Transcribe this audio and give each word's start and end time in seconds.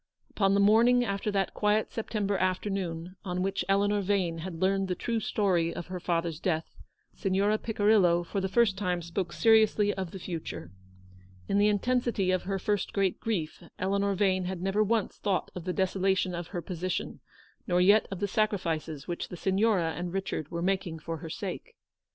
Upon 0.31 0.55
the 0.55 0.59
morning 0.59 1.05
after 1.05 1.29
that 1.29 1.53
quiet 1.53 1.91
September 1.91 2.35
afternoon 2.35 3.17
on 3.23 3.43
which 3.43 3.63
Eleanor 3.69 4.01
Vane 4.01 4.39
had 4.39 4.59
learned 4.59 4.87
the 4.87 4.95
true 4.95 5.19
story 5.19 5.71
of 5.71 5.85
her 5.93 5.99
father's 5.99 6.39
death, 6.39 6.75
Signora 7.13 7.59
Picirillo 7.59 8.23
for 8.25 8.41
the 8.41 8.49
first 8.49 8.79
time 8.79 9.03
spoke 9.03 9.31
seriously 9.31 9.93
of 9.93 10.09
the 10.09 10.17
future. 10.17 10.71
In 11.47 11.59
the 11.59 11.67
intensity 11.67 12.31
of 12.31 12.45
her 12.45 12.57
first 12.57 12.93
great 12.93 13.19
grief, 13.19 13.61
Eleanor 13.77 14.15
Vane 14.15 14.45
had 14.45 14.59
never 14.59 14.83
once 14.83 15.17
thought 15.17 15.51
of 15.53 15.65
the 15.65 15.71
desolation 15.73 16.33
of 16.33 16.47
her 16.47 16.63
position, 16.63 17.19
nor 17.67 17.79
yet 17.79 18.07
of 18.09 18.19
the 18.19 18.27
sacrifices 18.27 19.07
which 19.07 19.27
the 19.29 19.37
Signora 19.37 19.91
and 19.95 20.11
Richard 20.13 20.49
were 20.49 20.63
making 20.63 20.97
for 20.97 21.17
her 21.17 21.29
sake. 21.29 21.75